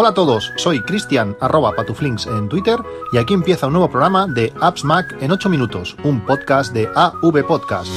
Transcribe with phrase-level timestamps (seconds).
[0.00, 2.78] Hola a todos, soy Cristian arroba patuflinks en Twitter
[3.12, 6.88] y aquí empieza un nuevo programa de Apps Mac en 8 minutos, un podcast de
[6.94, 7.90] AV Podcast.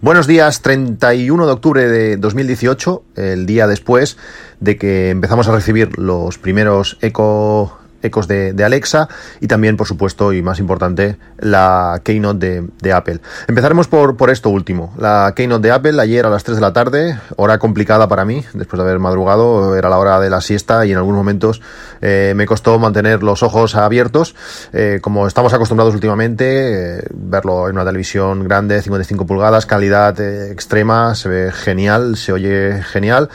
[0.00, 4.16] Buenos días, 31 de octubre de 2018, el día después
[4.60, 9.08] de que empezamos a recibir los primeros eco ecos de, Alexa
[9.40, 13.20] y también, por supuesto, y más importante, la Keynote de, Apple.
[13.48, 14.92] Empezaremos por, por esto último.
[14.98, 18.44] La Keynote de Apple ayer a las 3 de la tarde, hora complicada para mí,
[18.54, 21.60] después de haber madrugado, era la hora de la siesta y en algunos momentos
[22.00, 24.34] eh, me costó mantener los ojos abiertos.
[24.72, 31.14] Eh, como estamos acostumbrados últimamente, eh, verlo en una televisión grande, 55 pulgadas, calidad extrema,
[31.14, 33.28] se ve genial, se oye genial,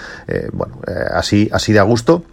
[0.52, 0.80] bueno,
[1.11, 2.23] así, así de a gusto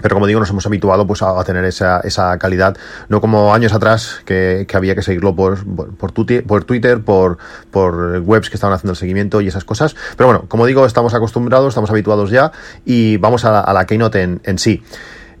[0.00, 2.76] pero como digo, nos hemos habituado pues a, tener esa, esa, calidad,
[3.08, 5.64] no como años atrás que, que había que seguirlo por,
[5.96, 7.38] por, Twitter, por,
[7.70, 9.94] por webs que estaban haciendo el seguimiento y esas cosas.
[10.16, 12.52] Pero bueno, como digo, estamos acostumbrados, estamos habituados ya
[12.84, 14.82] y vamos a la, a la Keynote en, en sí.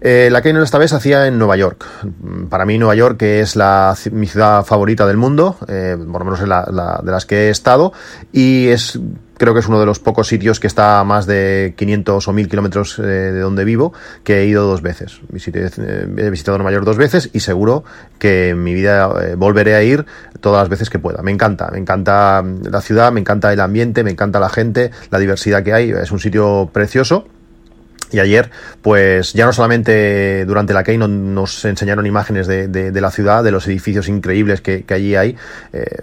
[0.06, 1.86] Eh, la Keynote esta vez hacía en Nueva York.
[2.50, 6.46] Para mí Nueva York es la, mi ciudad favorita del mundo, eh, por lo menos
[6.46, 7.94] la, de las que he estado,
[8.30, 9.00] y es
[9.38, 12.48] creo que es uno de los pocos sitios que está más de 500 o 1000
[12.50, 13.94] kilómetros eh, de donde vivo,
[14.24, 15.20] que he ido dos veces.
[15.30, 17.82] Visité, eh, he visitado Nueva York dos veces y seguro
[18.18, 20.04] que en mi vida volveré a ir
[20.40, 21.22] todas las veces que pueda.
[21.22, 25.18] Me encanta, me encanta la ciudad, me encanta el ambiente, me encanta la gente, la
[25.18, 25.92] diversidad que hay.
[25.92, 27.26] Es un sitio precioso.
[28.14, 28.48] Y ayer,
[28.80, 33.50] pues ya no solamente durante la Keynote nos enseñaron imágenes de, de, la ciudad, de
[33.50, 35.36] los edificios increíbles que, que allí hay.
[35.72, 36.02] Eh,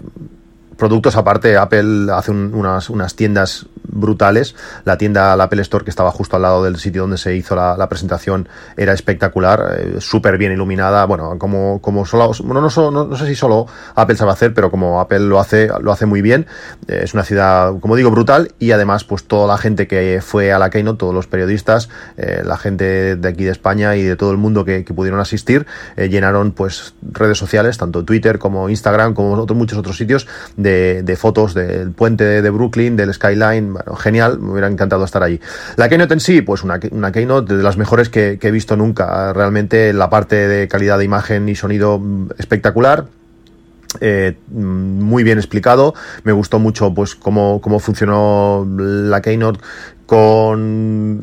[0.76, 4.54] productos aparte, Apple hace unas, unas tiendas brutales.
[4.84, 7.54] La tienda, la Apple Store, que estaba justo al lado del sitio donde se hizo
[7.54, 11.04] la, presentación, era espectacular, eh, súper bien iluminada.
[11.04, 15.00] Bueno, como, como solo, no, no, no, sé si solo Apple sabe hacer, pero como
[15.00, 16.46] Apple lo hace, lo hace muy bien.
[16.88, 20.52] Eh, es una ciudad, como digo, brutal y además, pues toda la gente que fue
[20.52, 24.16] a la Keynote, todos los periodistas, eh, la gente de aquí de España y de
[24.16, 29.32] todo el mundo que, pudieron asistir, llenaron pues redes sociales, tanto Twitter como Instagram, como
[29.32, 30.26] otros, muchos otros sitios
[30.62, 35.40] de fotos del puente de, Brooklyn, del skyline, genial, me hubiera encantado estar allí.
[35.76, 39.32] La Keynote en sí, pues una, una Keynote de las mejores que, he visto nunca,
[39.32, 43.06] realmente la parte de calidad de imagen y sonido mm, espectacular.
[44.00, 45.94] Eh, mm, muy bien explicado.
[46.24, 49.60] Me gustó mucho pues cómo, cómo funcionó la Keynote
[50.12, 51.20] con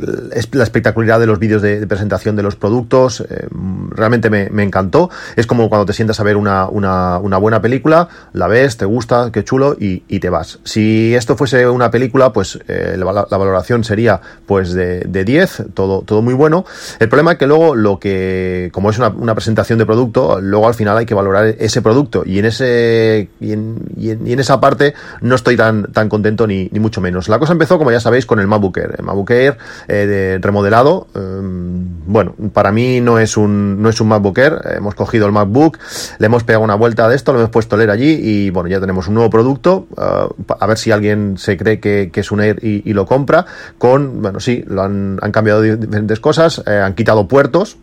[0.51, 3.22] la espectacularidad de los vídeos de, presentación de los productos.
[3.22, 3.47] Eh,
[3.91, 5.11] realmente me, encantó.
[5.35, 9.29] Es como cuando te sientas a ver una, una, buena película, la ves, te gusta,
[9.31, 10.57] qué chulo, y, te vas.
[10.63, 16.01] Si esto fuese una película, pues eh, la, valoración sería pues de, de 10, todo,
[16.01, 16.66] todo muy bueno.
[16.99, 20.67] El problema es que luego lo que, como es una, una, presentación de producto, luego
[20.67, 22.23] al final hay que valorar ese producto.
[22.25, 26.69] Y en ese y en, y en esa parte no estoy tan, tan contento ni,
[26.72, 27.29] ni mucho menos.
[27.29, 29.57] La cosa empezó, como ya sabéis, con el MacBook MacBook Air,
[29.88, 31.07] eh, remodelado.
[31.16, 34.62] Em, bueno, para mí no es un, no es un MacBook Air.
[34.78, 35.78] Hemos cogido el MacBook,
[36.17, 38.69] le hemos pegado una vuelta de esto, lo hemos puesto a leer allí y bueno,
[38.69, 39.88] ya tenemos un nuevo producto.
[39.97, 43.45] Eh, a ver si alguien se cree que, es un Air y, lo compra.
[43.78, 47.78] Con, bueno, sí, lo han, han cambiado diferentes cosas, eh, han quitado puertos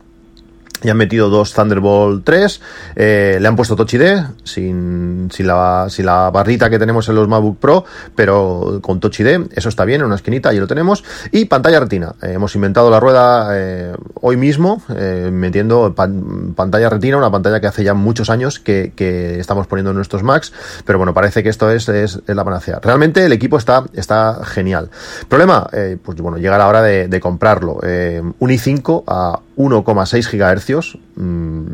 [0.83, 2.61] y han metido dos Thunderbolt 3,
[2.97, 7.15] eh, le han puesto Touch ID, sin, sin, la, sin la barrita que tenemos en
[7.15, 10.67] los MacBook Pro, pero con Touch ID, eso está bien, en una esquinita, ahí lo
[10.67, 14.83] tenemos, y pantalla retina, eh, hemos inventado la rueda eh, hoy mismo,
[15.31, 19.97] metiendo pantalla retina, una pantalla que hace ya muchos años que, que estamos poniendo en
[19.97, 20.53] nuestros Macs,
[20.85, 22.81] pero bueno, parece que esto es, es, la panacea.
[22.83, 24.91] Realmente el equipo está, está genial.
[25.29, 25.69] Problema,
[26.03, 27.75] pues bueno, llega la hora de, de comprarlo.
[27.75, 30.76] un i5 a 1,6 GHz.
[31.17, 31.67] Mm,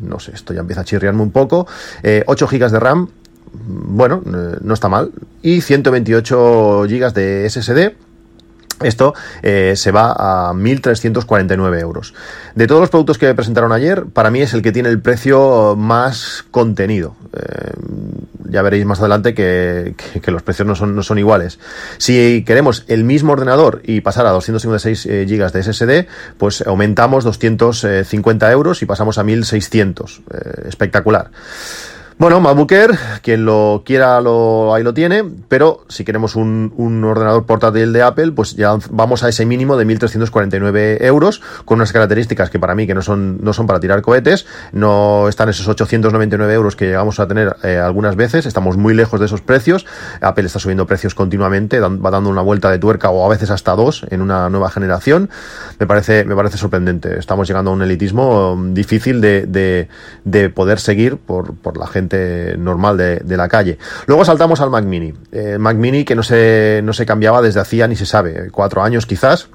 [0.00, 1.66] no sé, esto ya empieza a chirriarme un poco.
[1.66, 1.68] 8
[2.02, 3.08] eh, GB de RAM.
[3.52, 5.10] Bueno, eh, no está mal.
[5.42, 8.07] Y 128 GB de SSD
[8.82, 12.14] esto eh, se va a 1.349 euros.
[12.54, 15.76] De todos los productos que presentaron ayer, para mí es el que tiene el precio
[15.76, 17.16] más contenido.
[17.32, 17.72] Eh,
[18.48, 21.58] ya veréis más adelante que, que, los precios no son, no son, iguales.
[21.98, 26.08] Si queremos el mismo ordenador y pasar a 256 eh, GB de SSD,
[26.38, 30.20] pues aumentamos 250 euros y pasamos a 1.600.
[30.32, 31.30] Eh, espectacular.
[32.18, 37.04] Bueno, MacBook Air, quien lo quiera lo, ahí lo tiene, pero si queremos un, un,
[37.04, 41.92] ordenador portátil de Apple, pues ya vamos a ese mínimo de 1.349 euros, con unas
[41.92, 45.68] características que para mí que no son, no son para tirar cohetes, no están esos
[45.68, 49.86] 899 euros que llegamos a tener eh, algunas veces, estamos muy lejos de esos precios,
[50.20, 53.76] Apple está subiendo precios continuamente, va dando una vuelta de tuerca o a veces hasta
[53.76, 55.30] dos en una nueva generación,
[55.78, 59.86] me parece, me parece sorprendente, estamos llegando a un elitismo um, difícil de, de,
[60.24, 62.07] de poder seguir por, por la gente
[62.58, 63.78] normal de, la calle.
[64.06, 65.14] Luego saltamos al Mac Mini.
[65.32, 68.82] Eh, Mac Mini que no se, no se cambiaba desde hacía ni se sabe, cuatro
[68.82, 69.48] años quizás.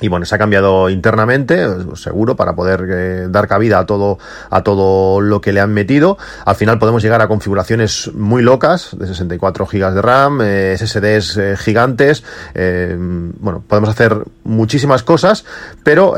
[0.00, 4.18] Y bueno, se ha cambiado internamente, seguro, para poder eh, dar cabida a todo,
[4.50, 6.18] a todo lo que le han metido.
[6.44, 11.36] Al final podemos llegar a configuraciones muy locas, de 64 GB de RAM, eh, SSDs
[11.36, 12.24] eh, gigantes.
[12.54, 15.44] bueno, podemos hacer muchísimas cosas,
[15.82, 16.14] pero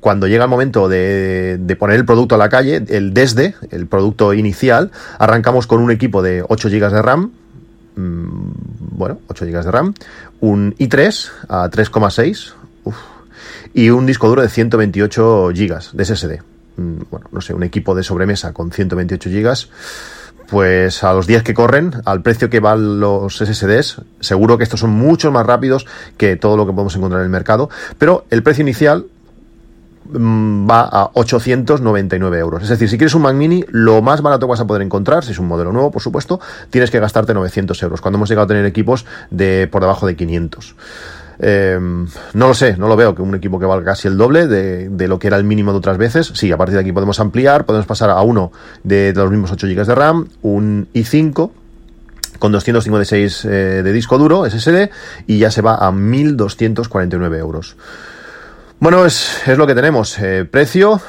[0.00, 4.34] cuando llega el momento de, poner el producto a la calle, el desde, el producto
[4.34, 7.32] inicial, arrancamos con un equipo de 8 GB de RAM,
[7.96, 8.50] mm,
[8.96, 9.94] bueno, 8 GB de RAM,
[10.40, 12.54] un i3 a 3,6,
[13.74, 16.40] y un disco duro de 128 gigas de SSD.
[16.76, 19.70] Mm, bueno, no sé, un equipo de sobremesa con 128 gigas
[20.46, 24.80] pues a los días que corren, al precio que van los SSDs, seguro que estos
[24.80, 28.42] son mucho más rápidos que todo lo que podemos encontrar en el mercado, pero el
[28.42, 29.06] precio inicial
[30.04, 32.62] mm, va a 899 euros.
[32.62, 35.24] Es decir, si quieres un Mac Mini, lo más barato que vas a poder encontrar,
[35.24, 36.40] si es un modelo nuevo, por supuesto,
[36.70, 40.16] tienes que gastarte 900 euros, cuando hemos llegado a tener equipos de por debajo de
[40.16, 40.76] 500.
[41.38, 44.46] Eh, no lo sé, no lo veo que un equipo que valga casi el doble
[44.46, 46.32] de, lo que era el mínimo de otras veces.
[46.34, 48.52] Sí, a partir de aquí podemos ampliar, podemos pasar a uno
[48.82, 51.50] de, los mismos 8 GB de RAM, un i5
[52.38, 53.48] con 256 eh,
[53.82, 54.90] de disco duro SSD
[55.26, 57.76] y ya se va a 1249 euros.
[58.78, 60.18] Bueno, es, es lo que tenemos.
[60.18, 61.00] Eh, precio,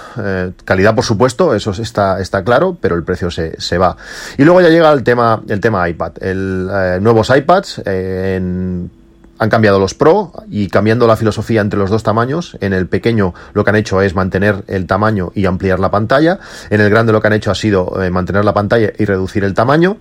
[0.63, 3.97] calidad por supuesto, eso está, está claro, pero el precio se, se, va.
[4.37, 6.13] Y luego ya llega el tema, el tema iPad.
[6.21, 6.69] El,
[7.01, 8.89] nuevos iPads en
[9.39, 12.57] han cambiado los Pro y cambiando la filosofía entre los dos tamaños.
[12.61, 16.39] En el pequeño lo que han hecho es mantener el tamaño y ampliar la pantalla.
[16.69, 19.43] En el grande lo que han hecho ha sido eh, mantener la pantalla y reducir
[19.43, 19.97] el tamaño.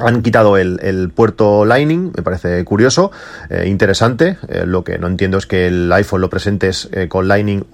[0.00, 3.12] Han quitado el, puerto Lightning, me parece curioso,
[3.48, 4.38] eh, interesante.
[4.48, 7.64] Eh, lo que no entiendo es que el iPhone lo presentes con Lightning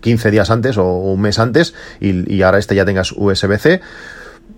[0.00, 3.80] 15 días antes o un mes antes y, y ahora este ya tengas USB-C.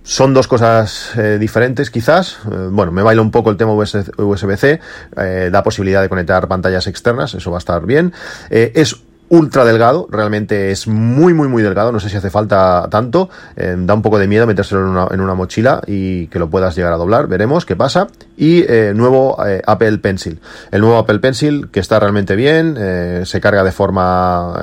[0.07, 2.39] Son dos cosas eh, diferentes, quizás.
[2.47, 4.81] Eh, bueno, me baila un poco el tema USB-C.
[5.17, 8.15] Eh, da posibilidad de conectar pantallas externas, eso va a estar bien.
[8.49, 13.29] es ultra delgado, realmente es muy, muy, muy delgado, no sé si hace falta tanto,
[13.57, 16.49] eh, da un poco de miedo metérselo en una, en una, mochila y que lo
[16.49, 18.07] puedas llegar a doblar, veremos qué pasa.
[18.37, 20.41] Y eh, nuevo eh, Apple Pencil,
[20.71, 22.77] el nuevo Apple Pencil que está realmente bien,
[23.25, 24.55] se carga de forma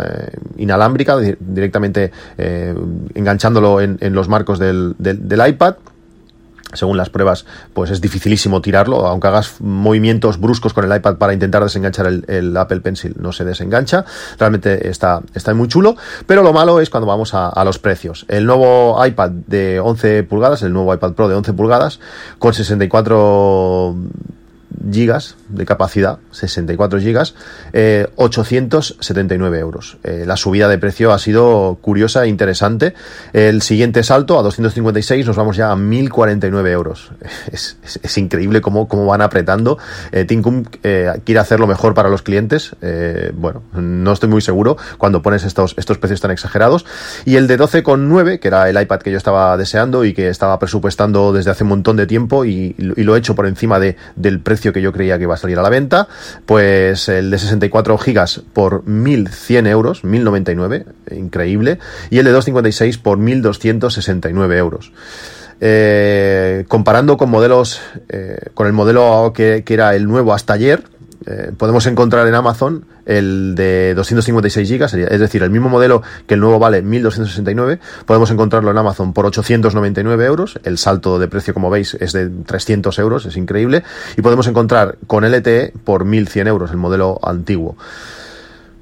[0.58, 2.12] inalámbrica, directamente
[3.16, 5.76] enganchándolo en, en, los marcos del, del, del iPad
[6.74, 11.34] según las pruebas, pues es dificilísimo tirarlo, aunque hagas movimientos bruscos con el iPad para
[11.34, 14.06] intentar desenganchar el, Apple Pencil, no se desengancha,
[14.38, 18.26] realmente está, está muy chulo, pero lo malo es cuando vamos a, a, los precios.
[18.28, 22.00] El nuevo iPad de 11 pulgadas, el nuevo iPad Pro de 11 pulgadas,
[22.40, 23.96] con 64
[24.92, 27.36] gigas de capacidad, 64 gigas,
[28.16, 29.98] 879 eh, euros.
[30.04, 32.94] Eh, la subida de precio ha sido curiosa e interesante.
[33.34, 37.12] El siguiente salto a 256 nos vamos ya a 1049 euros.
[37.52, 39.78] Es, es, increíble cómo, cómo, van apretando.
[40.12, 40.26] Eh,
[40.84, 42.76] eh, quiere hacerlo mejor para los clientes.
[43.34, 46.86] bueno, no estoy muy seguro cuando pones estos, estos precios tan exagerados.
[47.26, 50.58] Y el de 12,9, que era el iPad que yo estaba deseando y que estaba
[50.58, 53.98] presupuestando desde hace un montón de tiempo y, y lo he hecho por encima de,
[54.16, 56.08] del precio que yo creía que iba a salir a la venta,
[56.46, 61.80] pues el de 64 gigas por 1.100 euros, 1.099, increíble,
[62.10, 64.94] y el de 256 por 1.269 euros.
[65.60, 70.84] Eh, comparando con modelos, eh, con el modelo que, que, era el nuevo hasta ayer,
[71.26, 76.36] eh, podemos encontrar en Amazon el de 256 GB, es decir, el mismo modelo que
[76.36, 81.54] el nuevo vale 1269, podemos encontrarlo en Amazon por 899 euros, el salto de precio
[81.54, 83.84] como veis es de 300 euros, es increíble,
[84.18, 87.76] y podemos encontrar con LTE por 1100 euros, el modelo antiguo.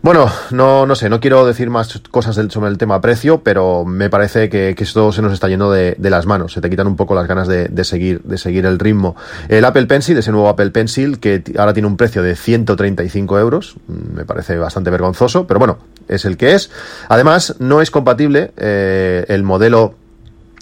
[0.03, 4.09] Bueno, no, no sé, no quiero decir más cosas sobre el tema precio, pero me
[4.09, 7.13] parece que, esto se nos está yendo de, las manos, se te quitan un poco
[7.13, 9.15] las ganas de, seguir, de seguir el ritmo.
[9.47, 13.75] El Apple Pencil, ese nuevo Apple Pencil, que ahora tiene un precio de 135 euros,
[13.87, 15.77] mm, me parece bastante vergonzoso, pero bueno,
[16.07, 16.71] es el que es.
[17.07, 19.93] Además, no es compatible eh, el modelo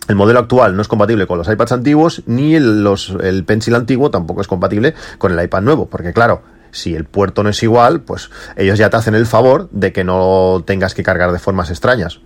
[0.09, 2.85] el modelo actual no es compatible con los iPads antiguos, ni el,
[3.21, 7.43] el Pencil antiguo tampoco es compatible con el iPad nuevo, porque claro, si el puerto
[7.43, 11.03] no es igual, pues ellos ya te hacen el favor de que no tengas que
[11.03, 12.19] cargar de formas extrañas.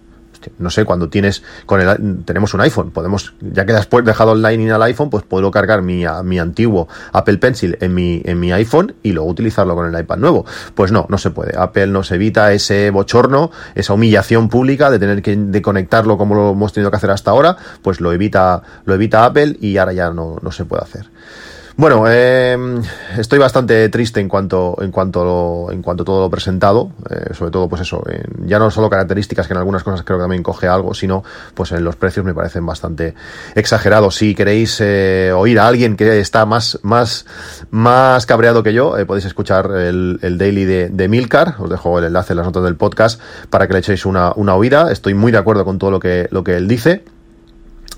[0.58, 4.42] no sé, cuando tienes con el tenemos un iPhone, podemos, ya que después dejado el
[4.42, 8.52] Lightning al iPhone, pues puedo cargar mi, mi antiguo Apple Pencil en mi, en mi
[8.52, 10.46] iPhone y luego utilizarlo con el iPad nuevo.
[10.76, 11.58] Pues no, no se puede.
[11.58, 16.52] Apple nos evita ese bochorno, esa humillación pública de tener que de conectarlo como lo
[16.52, 20.12] hemos tenido que hacer hasta ahora, pues lo evita, lo evita Apple y ahora ya
[20.12, 21.10] no, no se puede hacer.
[21.76, 22.56] Bueno, eh,
[23.18, 27.68] estoy bastante triste en cuanto, en cuanto, en cuanto todo lo presentado, eh, sobre todo,
[27.68, 28.04] pues eso,
[28.46, 31.24] ya no solo características que en algunas cosas creo que también coge algo, sino,
[31.56, 33.16] pues en los precios me parecen bastante
[33.56, 34.16] exagerados.
[34.16, 37.26] Si queréis eh, oír a alguien que está más, más,
[37.72, 41.56] más cabreado que yo, eh, podéis escuchar el, el daily de, de, Milcar.
[41.58, 44.54] Os dejo el enlace en las notas del podcast para que le echéis una, una
[44.54, 44.92] oída.
[44.92, 47.04] Estoy muy de acuerdo con todo lo que, lo que él dice.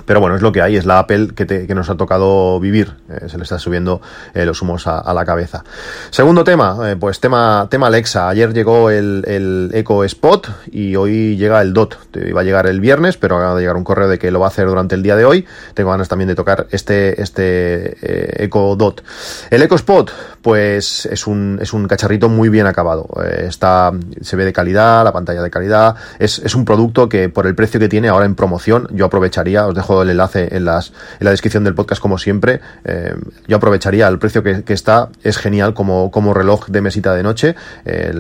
[0.06, 2.60] Pero bueno, es lo que hay, es la Apple que, te, que nos ha tocado
[2.60, 2.94] vivir.
[3.10, 4.02] Eh, se le está subiendo
[4.34, 5.64] eh, los humos a, la cabeza.
[6.10, 8.30] Segundo tema, eh, pues tema, tema Alexa.
[8.30, 11.98] Ayer llegó el, el, Echo Spot y hoy llega el Dot.
[12.16, 14.48] Iba a llegar el viernes, pero acaba de llegar un correo de que lo va
[14.48, 15.46] a hacer durante el día de hoy.
[15.74, 19.04] Tengo ganas también de tocar este, este Echo Dot.
[19.50, 23.08] El Echo Spot, pues es un, es un cacharrito muy bien acabado.
[23.38, 25.96] está, se ve de calidad, la pantalla de calidad.
[26.20, 29.66] Es, es un producto que por el precio que tiene ahora en promoción, yo aprovecharía,
[29.66, 32.62] os dejo el enlace en, las, en la descripción del podcast como siempre.
[32.84, 33.16] Eh,
[33.48, 37.56] yo aprovecharía el precio que, está, es genial como, como reloj de mesita de noche,
[37.86, 38.14] eh,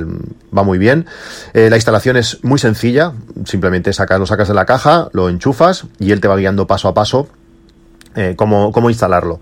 [0.55, 1.05] va muy bien.
[1.53, 3.13] Eh, la instalación es muy sencilla,
[3.45, 6.87] simplemente sacas, lo sacas de la caja, lo enchufas y él te va guiando paso
[6.87, 7.27] a paso
[8.37, 9.41] cómo, cómo instalarlo.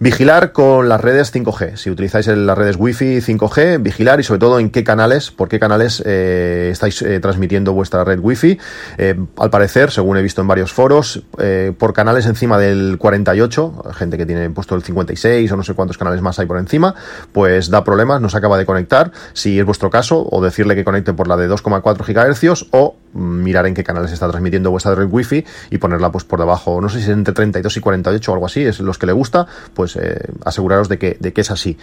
[0.00, 1.76] Vigilar con las redes 5G.
[1.76, 5.60] Si utilizáis las redes Wi-Fi 5G, vigilar y sobre todo en qué canales, por qué
[5.60, 8.58] canales eh, estáis eh, transmitiendo vuestra red Wi-Fi.
[8.98, 13.84] Eh, al parecer, según he visto en varios foros, eh, por canales encima del 48,
[13.94, 16.94] gente que tiene puesto el 56 o no sé cuántos canales más hay por encima,
[17.32, 19.12] pues da problemas, no se acaba de conectar.
[19.32, 23.66] Si es vuestro caso, o decirle que conecte por la de 2,4 GHz o mirar
[23.66, 26.98] en qué canales está transmitiendo vuestra red Wi-Fi y ponerla pues por debajo, no sé
[26.98, 29.83] si es entre 32 y 48 o algo así, es los que le gusta, pues
[29.84, 31.76] pues eh, aseguraros de que, es así.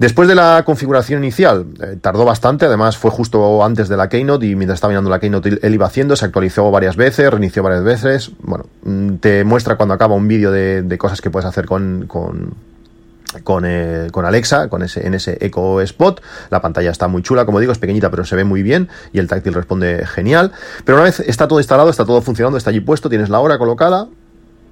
[0.00, 4.44] Después de la configuración inicial, eh, tardó bastante, además fue justo antes de la Keynote
[4.44, 7.84] y mientras estaba mirando la Keynote él iba haciendo, se actualizó varias veces, reinició varias
[7.84, 14.10] veces, bueno, mm, te muestra cuando acaba un vídeo de, cosas que puedes hacer eh,
[14.10, 16.20] con, Alexa, con ese, en ese Echo Spot.
[16.50, 19.20] La pantalla está muy chula, como digo, es pequeñita, pero se ve muy bien y
[19.20, 20.50] el táctil responde genial.
[20.84, 23.58] Pero una vez está todo instalado, está todo funcionando, está allí puesto, tienes la hora
[23.58, 24.08] colocada,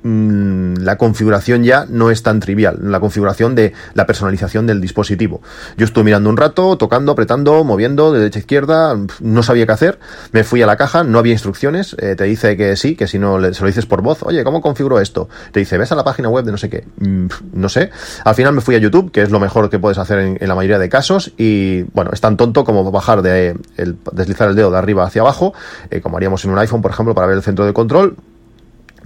[0.06, 5.42] Mm, la configuración ya no es tan trivial, la configuración de la personalización del dispositivo.
[5.76, 9.72] Yo estuve mirando un rato, tocando, apretando, moviendo de derecha a izquierda, no sabía qué
[9.72, 9.98] hacer,
[10.30, 13.18] me fui a la caja, no había instrucciones, eh, te dice que sí, que si
[13.18, 15.28] no se lo dices por voz, oye, ¿cómo configuro esto?
[15.50, 17.90] Te dice, ves a la página web de no sé qué, mm, no sé.
[18.24, 20.54] Al final me fui a YouTube, que es lo mejor que puedes hacer en, la
[20.54, 24.70] mayoría de casos, y bueno, es tan tonto como bajar de el, deslizar el dedo
[24.70, 25.52] de arriba hacia abajo,
[25.90, 28.16] eh, como haríamos en un iPhone, por ejemplo, para ver el centro de control,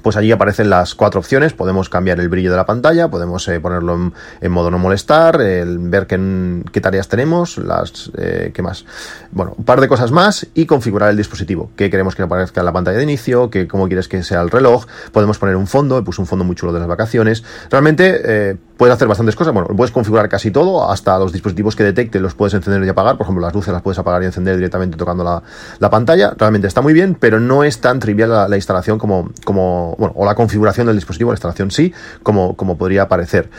[0.02, 1.52] pues allí aparecen las cuatro opciones.
[1.52, 6.06] Podemos cambiar el brillo de la pantalla, podemos eh, ponerlo en, modo no molestar, ver
[6.06, 8.84] qué, qué, tareas tenemos, las eh, qué más.
[9.32, 11.70] Bueno, un par de cosas más y configurar el dispositivo.
[11.76, 14.50] Qué queremos que aparezca en la pantalla de inicio, que cómo quieres que sea el
[14.50, 14.86] reloj.
[15.12, 17.44] Podemos poner un fondo, puse un fondo muy chulo de las vacaciones.
[17.70, 19.52] Realmente eh, puedes hacer bastantes cosas.
[19.52, 23.16] Bueno, puedes configurar casi todo, hasta los dispositivos que detecte los puedes encender y apagar.
[23.16, 25.42] Por ejemplo, las luces las puedes apagar y encender directamente tocando la,
[25.78, 26.34] la pantalla.
[26.36, 30.14] Realmente está muy bien, pero no es tan trivial la, la instalación como, como bueno,
[30.16, 31.92] o la configuración del dispositivo, la instalación sí,
[32.22, 33.50] como, como podría parecer.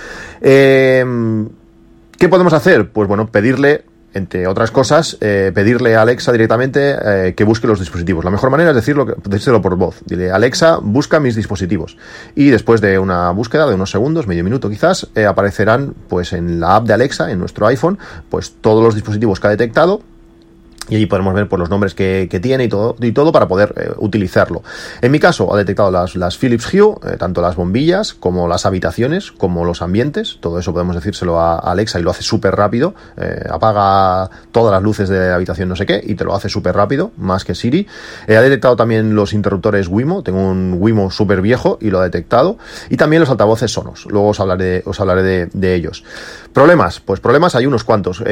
[0.41, 1.05] Eh,
[2.17, 2.91] ¿Qué podemos hacer?
[2.91, 7.79] Pues bueno, pedirle entre otras cosas, eh, pedirle a Alexa directamente eh, que busque los
[7.79, 8.25] dispositivos.
[8.25, 10.01] La mejor manera es decirlo, decírselo por voz.
[10.05, 11.97] Dile, Alexa, busca mis dispositivos.
[12.35, 16.75] Y después de una búsqueda de unos segundos, medio minuto quizás, aparecerán pues en la
[16.75, 20.01] app de Alexa, en nuestro iPhone, pues todos los dispositivos que ha detectado
[20.89, 23.47] y allí podemos ver pues, los nombres que, que, tiene y todo, y todo para
[23.47, 24.63] poder eh, utilizarlo.
[25.01, 28.65] En mi caso ha detectado las, las Philips Hue, eh, tanto las bombillas como las
[28.65, 30.37] habitaciones, como los ambientes.
[30.41, 32.95] Todo eso podemos decírselo a Alexa y lo hace súper rápido.
[33.17, 36.49] Eh, apaga todas las luces de la habitación no sé qué y te lo hace
[36.49, 37.87] súper rápido, más que Siri.
[38.27, 40.23] ha detectado también los interruptores Wimo.
[40.23, 42.57] Tengo un Wimo súper viejo y lo ha detectado.
[42.89, 44.07] Y también los altavoces Sonos.
[44.07, 46.03] Luego os hablaré, os hablaré de, de ellos.
[46.53, 48.23] Problemas, pues problemas hay unos cuantos.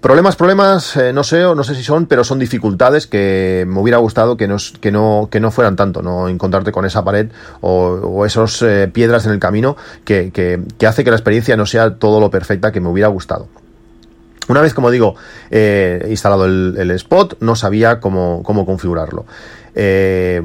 [0.00, 4.36] problemas, problemas, no sé, no sé si son pero son dificultades que me hubiera gustado
[4.36, 7.28] que, que, no, que no fueran tanto, no encontrarte con esa pared
[7.62, 11.94] o, esos eh, piedras en el camino que, que, hace que la experiencia no sea
[11.94, 13.48] todo lo perfecta que me hubiera gustado.
[14.48, 15.16] Una vez, como digo,
[15.50, 19.24] eh, instalado el, el, spot, no sabía cómo, cómo configurarlo.
[19.74, 20.42] Eh,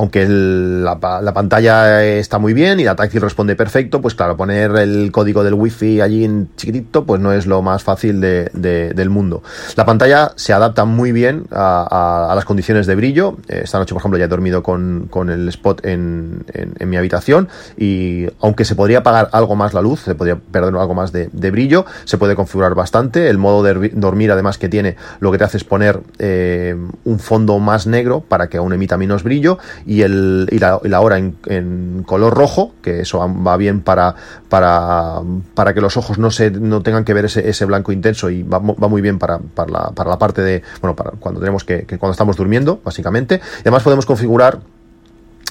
[0.00, 5.12] aunque la, pantalla está muy bien y la táctil responde perfecto, pues claro, poner el
[5.12, 9.42] código del wifi allí en chiquitito, pues no es lo más fácil del mundo.
[9.76, 13.36] La pantalla se adapta muy bien a, las condiciones de brillo.
[13.46, 16.46] Esta noche, por ejemplo, ya he dormido con, el spot en,
[16.86, 20.94] mi habitación y aunque se podría apagar algo más la luz, se podría perder algo
[20.94, 23.28] más de, brillo, se puede configurar bastante.
[23.28, 27.18] El modo de dormir, además, que tiene, lo que te hace es poner eh, un
[27.18, 29.58] fondo más negro para que aún emita menos brillo
[29.90, 34.14] y, el, y, la, hora en, color rojo, que eso va bien para,
[34.48, 35.20] para,
[35.54, 38.44] para que los ojos no, se, no tengan que ver ese, ese blanco intenso y
[38.44, 41.64] va, va muy bien para, para, la, para la parte de, bueno, para cuando tenemos
[41.64, 43.40] que, que cuando estamos durmiendo, básicamente.
[43.58, 44.60] Y además podemos configurar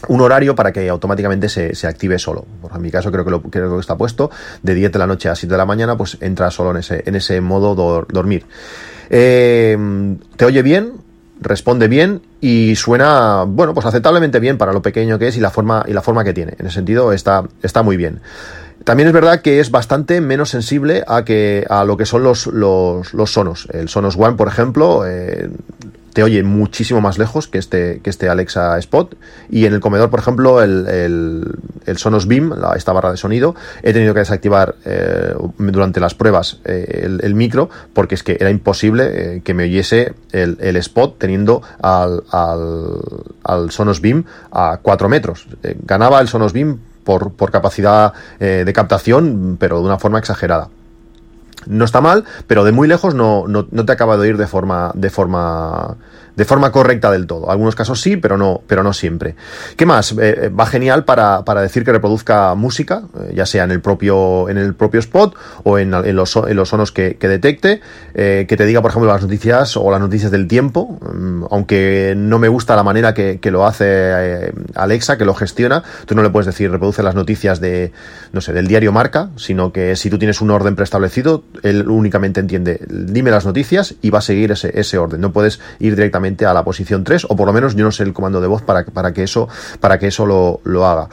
[0.07, 2.45] un horario para que automáticamente se, se active solo.
[2.73, 4.31] en mi caso creo que, lo, creo que está puesto
[4.63, 7.03] de 10 de la noche a 7 de la mañana, pues entra solo en ese,
[7.05, 7.75] en ese modo
[8.07, 8.45] dormir.
[9.09, 9.77] Eh,
[10.37, 11.08] te oye bien,
[11.41, 15.49] responde bien y suena, bueno, pues aceptablemente bien para lo pequeño que es y la
[15.49, 16.53] forma, y la forma que tiene.
[16.59, 18.21] En ese sentido está, está muy bien.
[18.83, 22.47] También es verdad que es bastante menos sensible a, que, a lo que son los,
[22.47, 23.67] los, los sonos.
[23.71, 25.49] El Sonos One, por ejemplo, eh,
[26.13, 29.15] te oye muchísimo más lejos que este, que este Alexa Spot.
[29.49, 30.87] Y en el comedor, por ejemplo, el,
[31.85, 36.59] el, Sonos Beam, esta barra de sonido, he tenido que desactivar eh, durante las pruebas
[36.65, 41.17] eh, el, micro porque es que era imposible eh, que me oyese el, el spot
[41.17, 43.01] teniendo al, al,
[43.43, 45.47] al, Sonos Beam a 4 metros.
[45.83, 50.69] ganaba el Sonos Beam por, por capacidad de captación, pero de una forma exagerada
[51.69, 54.47] no está mal, pero de muy lejos no, no, no, te acaba de oír de
[54.47, 55.97] forma, de forma
[56.39, 57.51] de forma correcta del todo.
[57.51, 59.35] Algunos casos sí, pero no, pero no siempre.
[59.75, 60.13] ¿Qué más?
[60.13, 63.81] Eh, eh, va genial para, para, decir que reproduzca música, eh, ya sea en el
[63.81, 67.81] propio, en el propio spot o en, en, los, en los, sonos que, detecte,
[68.13, 72.39] que te diga, por ejemplo, las noticias o las noticias del tiempo, mm, aunque no
[72.39, 76.29] me gusta la manera que, que lo hace Alexa, que lo gestiona, tú no le
[76.29, 77.91] puedes decir reproduce las noticias de,
[78.31, 82.39] no sé, del diario Marca, sino que si tú tienes un orden preestablecido, él únicamente
[82.39, 85.19] entiende, dime las noticias y va a seguir ese, ese orden.
[85.19, 88.03] No puedes ir directamente a la posición 3, o por lo menos yo no sé
[88.03, 89.47] el comando de voz para, para que eso,
[89.79, 91.09] para que eso lo, lo haga.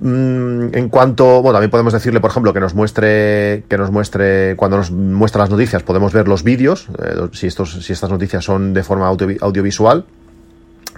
[0.00, 4.56] Mm, en cuanto, bueno, también podemos decirle, por ejemplo, que nos muestre, que nos muestre,
[4.56, 8.44] cuando nos muestra las noticias, podemos ver los vídeos, eh, si estos, si estas noticias
[8.44, 10.06] son de forma audiovisual,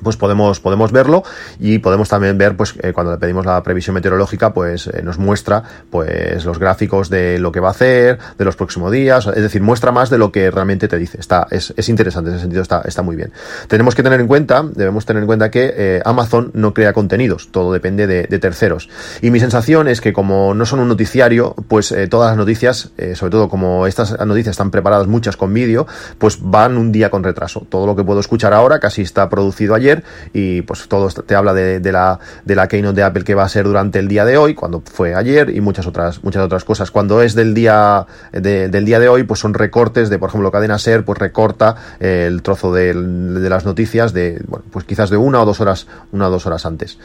[0.03, 1.23] pues podemos, podemos verlo
[1.59, 5.19] y podemos también ver, pues eh, cuando le pedimos la previsión meteorológica, pues eh, nos
[5.19, 9.43] muestra pues los gráficos de lo que va a hacer, de los próximos días, es
[9.43, 11.19] decir, muestra más de lo que realmente te dice.
[11.19, 13.33] Está, es, es interesante, en ese sentido está, está muy bien.
[13.69, 17.49] Tenemos que tener en cuenta, debemos tener en cuenta que eh, Amazon no crea contenidos,
[17.51, 18.89] todo depende de, de, terceros.
[19.21, 23.31] Y mi sensación es que como no son un noticiario, pues todas las noticias, sobre
[23.31, 25.87] todo como estas noticias están preparadas muchas con vídeo,
[26.19, 27.65] pues van un día con retraso.
[27.69, 29.92] Todo lo que puedo escuchar ahora casi está producido ayer
[30.33, 33.49] y pues todo te habla de, la, de la keynote de Apple que va a
[33.49, 36.91] ser durante el día de hoy, cuando fue ayer y muchas otras, muchas otras cosas.
[36.91, 40.79] Cuando es del día, del día de hoy, pues son recortes de, por ejemplo, Cadena
[40.79, 45.45] Ser, pues recorta el trozo de, las noticias de, bueno, pues quizás de una o
[45.45, 46.99] dos horas, una o dos horas antes.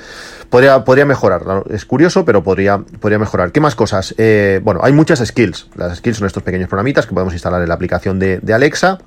[0.49, 3.51] Podría, podría mejorar, es curioso, pero podría, podría mejorar.
[3.51, 4.15] ¿Qué más cosas?
[4.17, 5.67] Eh, bueno, hay muchas skills.
[5.75, 8.99] Las skills son estos pequeños programitas que podemos instalar en la aplicación de, de Alexa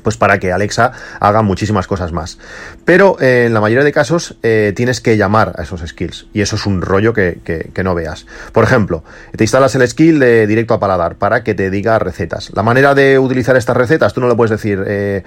[0.00, 2.38] pues para que Alexa haga muchísimas cosas más.
[2.84, 6.40] Pero eh, en la mayoría de casos eh, tienes que llamar a esos skills y
[6.40, 8.26] eso es un rollo que, que, no veas.
[8.52, 9.02] Por ejemplo,
[9.34, 12.50] te instalas el skill de directo a paladar para que te diga recetas.
[12.54, 15.22] La manera de utilizar estas recetas, tú no le puedes decir, eh,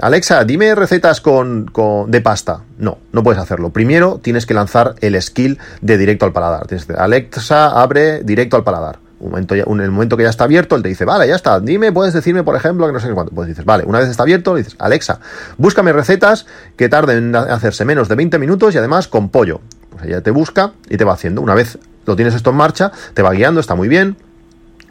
[0.00, 2.62] Alexa, dime recetas con, con, de pasta.
[2.78, 3.70] No, no puedes hacerlo.
[3.70, 6.66] Primero tienes que lanzar el skill de directo al paladar.
[6.98, 9.03] Alexa, abre directo al paladar
[9.36, 12.14] en el momento que ya está abierto, él te dice, vale, ya está, dime, puedes
[12.14, 13.34] decirme, por ejemplo, que no sé cuánto.
[13.34, 15.20] Pues dices, vale, una vez está abierto, dices, Alexa,
[15.56, 19.60] búscame recetas que tarden en hacerse menos de 20 minutos y además con pollo.
[19.90, 21.40] Pues ella te busca y te va haciendo.
[21.40, 24.16] Una vez lo tienes esto en marcha, te va guiando, está muy bien,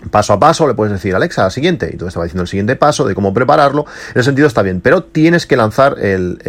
[0.09, 2.75] paso a paso le puedes decir Alexa, siguiente, y tú te va diciendo el siguiente
[2.75, 3.85] paso de cómo prepararlo.
[4.13, 6.39] En ese sentido está bien, pero tienes que lanzar el,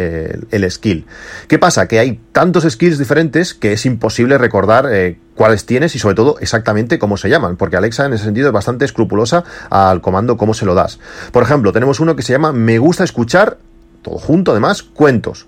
[0.51, 1.07] el, skill.
[1.49, 1.87] ¿Qué pasa?
[1.89, 6.37] Que hay tantos skills diferentes que es imposible recordar eh, cuáles tienes y sobre todo
[6.41, 10.55] exactamente cómo se llaman, porque Alexa en ese sentido es bastante escrupulosa al comando cómo
[10.55, 10.99] se lo das.
[11.33, 13.59] Por ejemplo, tenemos uno que se llama me gusta escuchar,
[14.03, 15.47] todo junto además, cuentos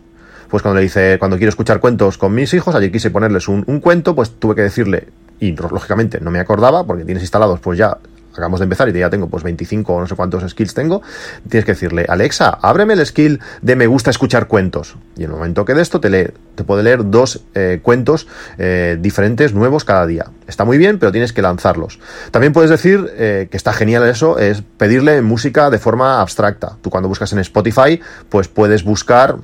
[0.49, 3.64] pues cuando le dice, cuando quiero escuchar cuentos con mis hijos, allí quise ponerles un,
[3.66, 5.09] un, cuento, pues tuve que decirle
[5.40, 7.99] y lógicamente no me acordaba porque tienes instalados pues ya
[8.38, 11.03] acabamos de empezar y ya tengo pues 25 o no sé cuántos skills tengo,
[11.49, 14.96] tienes que decirle, Alexa, ábreme el skill de me gusta escuchar cuentos.
[15.16, 18.27] Y en el momento que de esto te, lee, te puede leer dos eh, cuentos
[18.59, 20.27] eh, diferentes, nuevos cada día.
[20.46, 21.99] Está muy bien, pero tienes que lanzarlos.
[22.31, 26.77] También puedes decir eh, que está genial eso, es pedirle música de forma abstracta.
[26.83, 29.37] Tú cuando buscas en Spotify, pues puedes buscar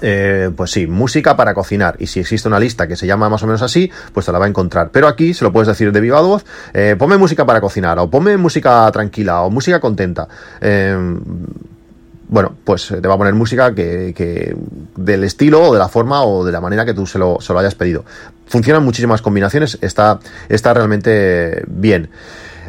[0.00, 1.96] eh, pues sí, música para cocinar.
[1.98, 4.38] Y si existe una lista que se llama más o menos así, pues te la
[4.38, 4.90] va a encontrar.
[4.90, 8.10] Pero aquí se lo puedes decir de viva voz, eh, ponme música para cocinar, o
[8.10, 10.28] ponme música tranquila, o música contenta.
[10.60, 10.96] Eh,
[12.30, 14.56] bueno, pues te va a poner música que,
[14.96, 17.52] del estilo o de la forma o de la manera que tú se lo, se
[17.52, 18.04] lo hayas pedido.
[18.46, 22.08] Funcionan muchísimas combinaciones, está, está realmente bien.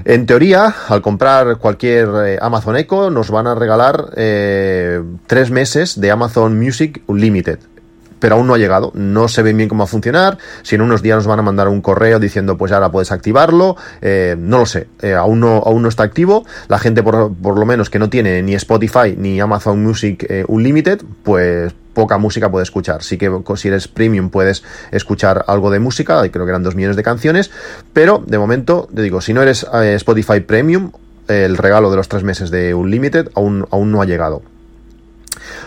[0.05, 5.99] En teoría, al comprar cualquier eh, Amazon Echo, nos van a regalar eh, tres meses
[5.99, 7.59] de Amazon Music Unlimited
[8.21, 8.91] pero aún no ha llegado.
[8.95, 10.37] No se ve bien cómo va a funcionar.
[10.63, 13.75] Si en unos días nos van a mandar un correo diciendo, pues ahora puedes activarlo,
[14.01, 14.87] eh, no lo sé.
[15.17, 16.45] aún, no, aún no está activo.
[16.69, 21.01] La gente, por, por, lo menos, que no tiene ni Spotify ni Amazon Music Unlimited,
[21.23, 23.03] pues poca música puede escuchar.
[23.03, 26.95] Sí que si eres premium puedes escuchar algo de música, creo que eran dos millones
[26.97, 27.51] de canciones,
[27.93, 30.91] pero de momento, te digo, si no eres eh, Spotify Premium,
[31.27, 34.41] el regalo de los tres meses de Unlimited aún, aún no ha llegado.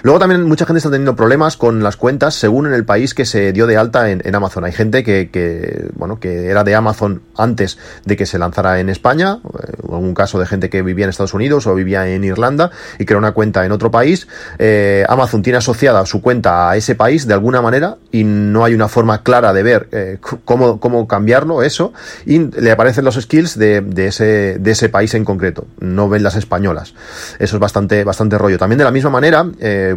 [0.02, 3.24] Luego también mucha gente está teniendo problemas con las cuentas según en el país que
[3.24, 4.64] se dio de alta en, Amazon.
[4.64, 9.38] Hay gente que, bueno, que era de Amazon antes de que se lanzara en España,
[9.44, 12.70] eh, o algún caso de gente que vivía en Estados Unidos o vivía en Irlanda
[12.98, 14.26] y creó una cuenta en otro país.
[14.58, 18.74] Eh, Amazon tiene asociada su cuenta a ese país de alguna manera y no hay
[18.74, 21.92] una forma clara de ver eh, cómo, cómo cambiarlo, eso,
[22.26, 25.66] y le aparecen los skills de, ese, de ese país en concreto.
[25.80, 26.94] No ven las españolas.
[27.38, 28.58] Eso es bastante, bastante rollo.
[28.58, 29.46] También de la misma manera,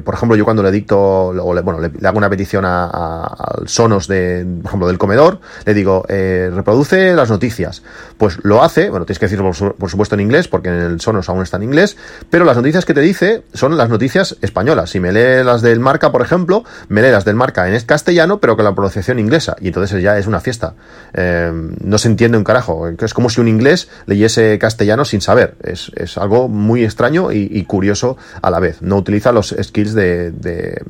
[0.04, 4.08] por ejemplo, yo cuando le dicto, o le, bueno, le, hago una petición al Sonos
[4.08, 7.84] de, por ejemplo, del comedor, le digo, eh, reproduce las noticias.
[8.18, 11.30] Pues lo hace, bueno, tienes que decirlo por, supuesto en inglés, porque en el Sonos
[11.30, 11.98] aún está en inglés,
[12.30, 14.90] pero las noticias que te dice son las noticias españolas.
[14.90, 18.40] Si me lee las del marca, por ejemplo, me lee las del marca en castellano,
[18.40, 19.56] pero con la pronunciación inglesa.
[19.62, 20.74] Y entonces ya es una fiesta.
[21.14, 21.52] Eh,
[21.84, 22.88] no se entiende un carajo.
[22.88, 25.56] Es como si un inglés leyese castellano sin saber.
[25.64, 28.82] Es, algo muy extraño y curioso a la vez.
[28.82, 30.82] No utiliza los skills de,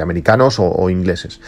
[0.00, 1.40] americanos o, ingleses.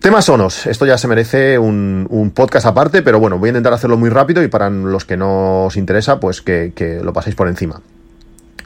[0.00, 0.66] Temas sonos.
[0.66, 4.42] Esto ya se merece un, podcast aparte, pero bueno, voy a intentar hacerlo muy rápido
[4.42, 7.80] y para los que no os interesa, pues que, lo paséis por encima.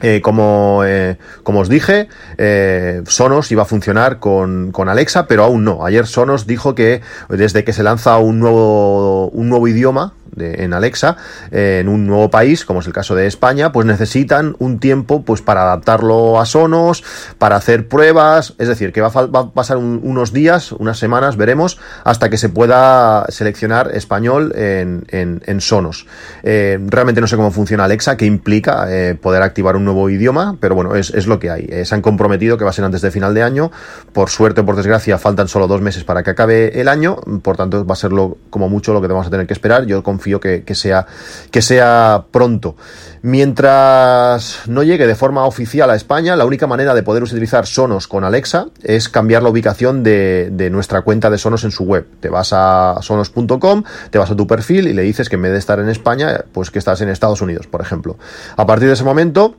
[0.03, 5.43] Eh, como, eh, como os dije, eh, Sonos iba a funcionar con, con, Alexa, pero
[5.43, 5.85] aún no.
[5.85, 11.17] Ayer Sonos dijo que desde que se lanza un nuevo, un nuevo idioma, en Alexa
[11.51, 15.41] en un nuevo país, como es el caso de España, pues necesitan un tiempo pues
[15.41, 17.03] para adaptarlo a Sonos,
[17.37, 22.29] para hacer pruebas, es decir, que va a, pasar unos días, unas semanas, veremos, hasta
[22.29, 26.07] que se pueda seleccionar español en, en, Sonos.
[26.43, 30.57] Eh, realmente no sé cómo funciona Alexa, qué implica eh, poder activar un nuevo idioma,
[30.59, 31.67] pero bueno, es, es lo que hay.
[31.69, 33.71] Eh, se han comprometido que va a ser antes de final de año,
[34.13, 37.57] por suerte o por desgracia faltan solo dos meses para que acabe el año, por
[37.57, 39.85] tanto va a ser lo, como mucho lo que vamos a tener que esperar.
[39.85, 41.05] Yo confío que, sea,
[41.51, 42.75] que sea pronto.
[43.23, 48.07] Mientras no llegue de forma oficial a España, la única manera de poder utilizar Sonos
[48.07, 52.07] con Alexa es cambiar la ubicación de, nuestra cuenta de Sonos en su web.
[52.19, 55.51] Te vas a sonos.com, te vas a tu perfil y le dices que en vez
[55.51, 58.17] de estar en España, pues que estás en Estados Unidos, por ejemplo.
[58.57, 59.55] A partir de ese momento,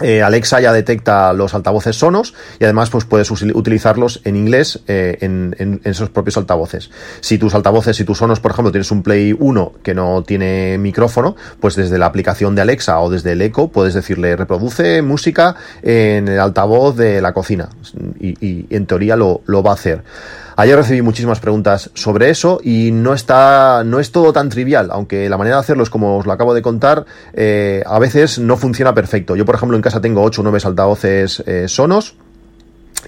[0.00, 5.18] eh, Alexa ya detecta los altavoces sonos y además pues puedes utilizarlos en inglés eh,
[5.20, 6.90] en, esos propios altavoces.
[7.20, 10.78] Si tus altavoces, si tus sonos, por ejemplo, tienes un Play 1 que no tiene
[10.78, 15.56] micrófono, pues desde la aplicación de Alexa o desde el Echo puedes decirle reproduce música
[15.82, 17.68] en el altavoz de la cocina
[18.20, 20.02] y, en teoría lo va a hacer.
[20.60, 25.28] Ayer recibí muchísimas preguntas sobre eso y no está, no es todo tan trivial, aunque
[25.28, 28.56] la manera de hacerlo es como os lo acabo de contar, eh, a veces no
[28.56, 29.36] funciona perfecto.
[29.36, 32.16] Yo, por ejemplo, en casa tengo 8 o 9 altavoces eh, sonos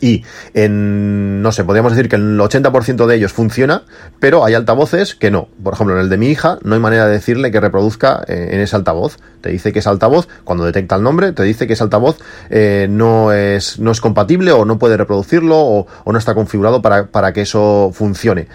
[0.00, 0.24] y
[0.55, 3.83] en, no sé, podríamos decir que el 80% de ellos funciona,
[4.18, 5.48] pero hay altavoces que no.
[5.62, 8.50] Por ejemplo, en el de mi hija no hay manera de decirle que reproduzca eh,
[8.53, 9.18] en ese altavoz.
[9.40, 12.18] Te dice que es altavoz, cuando detecta el nombre, te dice que ese altavoz
[12.50, 16.83] eh, no, es, no es compatible o no puede reproducirlo o, o no está configurado
[16.83, 18.48] para, para que eso funcione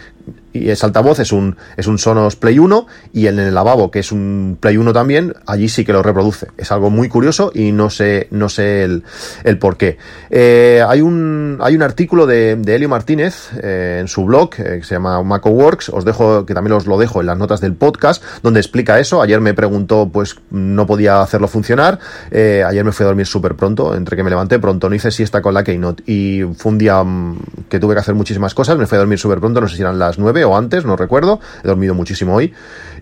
[0.55, 3.99] y ese altavoz es un, es un Sonos Play 1 y en el lavabo, que
[3.99, 6.47] es un Play 1 también, allí sí que lo reproduce.
[6.57, 9.03] Es algo muy curioso y no sé, no sé el,
[9.43, 9.97] el por qué.
[10.29, 14.77] Eh, hay, un, hay un artículo de, de Helio Martínez eh, en su blog eh,
[14.79, 17.73] que se llama MacoWorks, os dejo, que también os lo dejo en las notas del
[17.73, 19.21] podcast, donde explica eso.
[19.21, 21.99] Ayer me preguntó, pues no podía hacerlo funcionar.
[22.31, 25.41] ayer me fui a dormir súper pronto, entre que me levanté pronto, no hice siesta
[25.41, 28.85] con la Keynote y fue un día mm, que tuve que hacer muchísimas cosas, me
[28.85, 31.39] fui a dormir súper pronto, no sé si eran las 9 o antes, no recuerdo,
[31.63, 32.53] he dormido muchísimo hoy.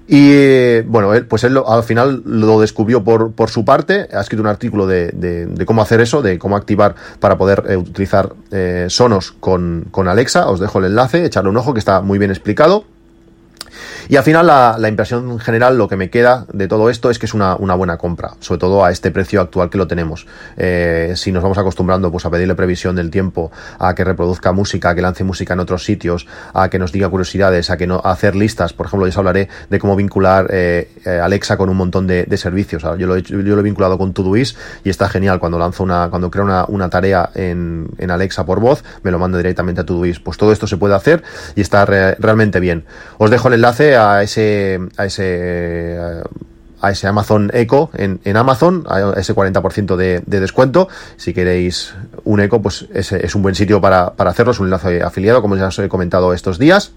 [0.08, 4.42] Y bueno, él, pues él al final lo descubrió por, por su parte, ha escrito
[4.42, 8.88] un artículo de, de, cómo hacer eso, de cómo activar para poder eh, utilizar eh,
[8.90, 12.32] Sonos con, con Alexa, os dejo el enlace, echarle un ojo que está muy bien
[12.32, 12.86] explicado.
[14.10, 17.26] Y al final la, impresión general, lo que me queda de todo esto es que
[17.26, 20.28] es una, una buena compra, sobre todo a este precio actual que lo tenemos.
[20.58, 24.90] Eh, si nos vamos acostumbrando pues, a pedirle previsión del tiempo, a que reproduzca música,
[24.90, 28.02] a que lance música en otros sitios, a que nos diga curiosidades, a que no
[28.04, 31.78] hacer listas, por ejemplo, yo os hablaré de cómo vincular eh, eh, Alexa con un
[31.78, 32.84] montón de, de servicios.
[32.84, 36.10] Yo lo, he, yo lo he vinculado con Todoist y está genial cuando lanzo una,
[36.10, 39.86] cuando creo una, una tarea en, en, Alexa por voz, me lo mando directamente a
[39.86, 40.24] Todoist.
[40.24, 41.24] Pues todo esto se puede hacer
[41.56, 42.86] y está re, realmente bien.
[43.18, 45.98] Os dejo el enlace a ese, a ese
[46.84, 50.90] a ese Amazon Echo en, Amazon, a ese 40% de, de, descuento.
[51.16, 54.68] Si queréis un Echo, pues ese es un buen sitio para, para hacerlo, es un
[54.68, 56.92] enlace afiliado, como ya os he comentado estos días.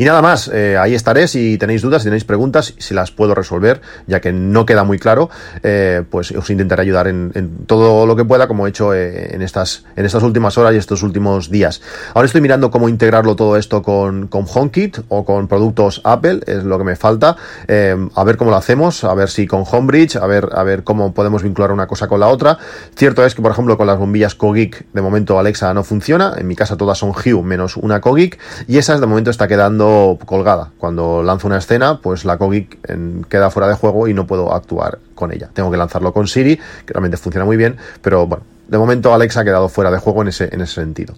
[0.00, 3.34] Y nada más, eh, ahí estaré si tenéis dudas, si tenéis preguntas, si las puedo
[3.34, 5.28] resolver, ya que no queda muy claro,
[5.62, 9.42] eh, pues os intentaré ayudar en, todo lo que pueda, como he hecho eh, en,
[9.42, 11.82] estas, en estas últimas horas y estos últimos días.
[12.14, 16.64] Ahora estoy mirando cómo integrarlo todo esto con, con HomeKit o con productos Apple, es
[16.64, 17.36] lo que me falta,
[17.68, 21.12] a ver cómo lo hacemos, a ver si con Homebridge, a ver, a ver cómo
[21.12, 22.56] podemos vincular una cosa con la otra.
[22.96, 26.46] Cierto es que, por ejemplo, con las bombillas Cogeek, de momento Alexa no funciona, en
[26.46, 29.89] mi casa todas son Hue menos una Cogeek, y esas de momento está quedando
[30.26, 30.70] colgada.
[30.78, 32.78] Cuando lanzo una escena, pues la Cogic
[33.28, 35.50] queda fuera de juego y no puedo actuar con ella.
[35.52, 39.40] Tengo que lanzarlo con Siri, que realmente funciona muy bien, pero bueno, de momento Alexa
[39.40, 41.14] ha quedado fuera de juego en ese, en ese sentido.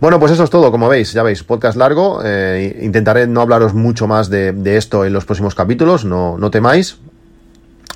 [0.00, 2.22] Bueno, pues eso es todo, como veis, ya veis, podcast largo.
[2.24, 6.50] Eh, intentaré no hablaros mucho más de, de, esto en los próximos capítulos, no, no
[6.50, 6.96] temáis.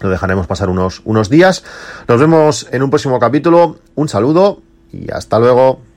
[0.01, 1.65] Lo dejaremos pasar unos, unos días.
[2.07, 3.79] Nos vemos en un próximo capítulo.
[3.97, 4.61] Un saludo
[4.93, 5.88] y hasta luego.